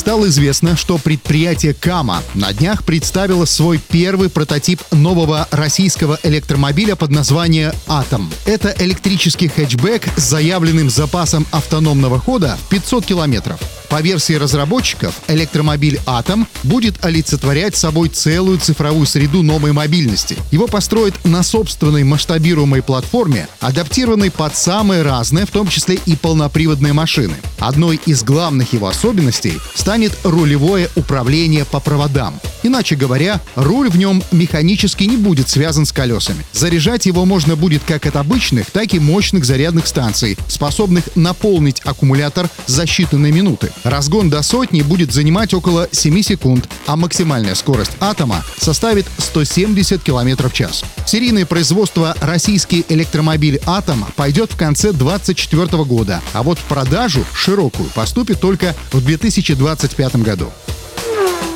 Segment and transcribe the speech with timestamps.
[0.00, 7.10] Стало известно, что предприятие «Кама» на днях представило свой первый прототип нового российского электромобиля под
[7.10, 8.32] названием «Атом».
[8.46, 13.60] Это электрический хэтчбэк с заявленным запасом автономного хода в 500 километров.
[13.90, 20.36] По версии разработчиков, электромобиль «Атом» будет олицетворять собой целую цифровую среду новой мобильности.
[20.52, 26.92] Его построят на собственной масштабируемой платформе, адаптированной под самые разные, в том числе и полноприводные
[26.92, 27.34] машины.
[27.58, 32.40] Одной из главных его особенностей станет рулевое управление по проводам.
[32.62, 36.44] Иначе говоря, руль в нем механически не будет связан с колесами.
[36.52, 42.48] Заряжать его можно будет как от обычных, так и мощных зарядных станций, способных наполнить аккумулятор
[42.66, 43.70] за считанные минуты.
[43.84, 50.48] Разгон до сотни будет занимать около 7 секунд, а максимальная скорость атома составит 170 км
[50.48, 50.84] в час.
[51.06, 57.88] Серийное производство российский электромобиль «Атом» пойдет в конце 2024 года, а вот в продажу широкую
[57.90, 60.50] поступит только в 2025 году.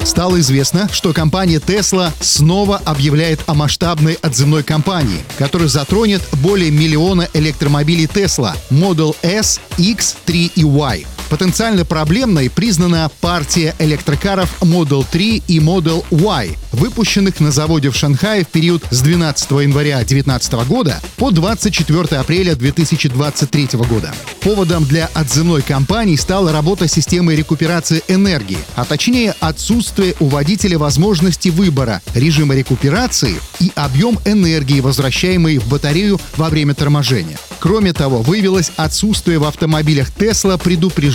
[0.05, 7.27] Стало известно, что компания Tesla снова объявляет о масштабной отзывной кампании, которая затронет более миллиона
[7.33, 11.07] электромобилей Tesla Model S, X, 3 и Y.
[11.35, 18.45] Потенциально проблемной признана партия электрокаров Model 3 и Model Y, выпущенных на заводе в Шанхае
[18.45, 24.15] в период с 12 января 2019 года по 24 апреля 2023 года.
[24.43, 31.49] Поводом для отзывной кампании стала работа системы рекуперации энергии, а точнее отсутствие у водителя возможности
[31.49, 37.39] выбора режима рекуперации и объем энергии, возвращаемой в батарею во время торможения.
[37.59, 40.63] Кроме того, выявилось отсутствие в автомобилях Tesla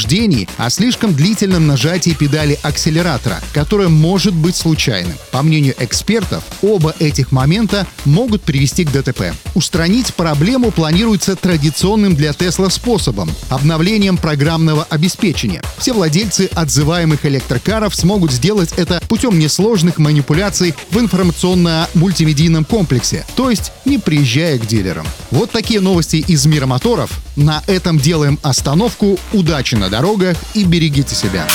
[0.09, 5.14] предупреждений о слишком длительном нажатии педали акселератора, которое может быть случайным.
[5.31, 9.34] По мнению экспертов, оба этих момента могут привести к ДТП.
[9.53, 15.62] Устранить проблему планируется традиционным для Tesla способом— обновлением программного обеспечения.
[15.78, 23.72] Все владельцы отзываемых электрокаров смогут сделать это путем несложных манипуляций в информационно-мультимедийном комплексе, то есть
[23.86, 25.06] не приезжая к дилерам.
[25.31, 27.12] Вот такие новости из мира моторов.
[27.36, 29.18] На этом делаем остановку.
[29.31, 31.47] Удачи дорогах и берегите себя.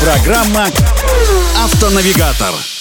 [0.00, 0.66] Программа
[1.64, 2.75] «Автонавигатор».